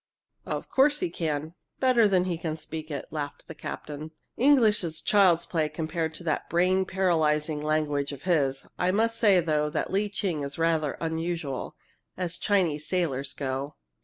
"Of 0.47 0.67
course 0.67 0.97
he 0.99 1.11
can, 1.11 1.53
better 1.79 2.07
than 2.07 2.23
he 2.25 2.35
can 2.35 2.55
speak 2.57 2.89
it!" 2.89 3.05
laughed 3.11 3.43
the 3.47 3.53
captain. 3.53 4.09
"English 4.35 4.83
is 4.83 4.99
child's 4.99 5.45
play 5.45 5.69
compared 5.69 6.15
to 6.15 6.23
that 6.23 6.49
brain 6.49 6.85
paralyzing 6.85 7.61
language 7.61 8.11
of 8.11 8.23
his! 8.23 8.65
I 8.79 8.89
must 8.89 9.19
say, 9.19 9.39
though, 9.41 9.69
that 9.69 9.91
Lee 9.93 10.09
Ching 10.09 10.41
is 10.41 10.57
rather 10.57 10.93
unusual 10.99 11.75
as 12.17 12.39
Chinese 12.39 12.87
sailors 12.87 13.33
go. 13.33 13.75